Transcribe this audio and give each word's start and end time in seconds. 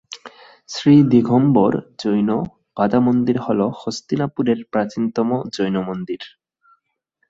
শ্রী 0.69 0.95
দিগম্বর 1.03 1.71
জৈন 1.99 2.29
বাদা 2.77 2.99
মন্দির 2.99 3.37
হল 3.39 3.59
হস্তিনাপুরের 3.79 4.59
প্রাচীনতম 4.71 5.29
জৈন 5.53 5.75
মন্দির। 5.81 6.21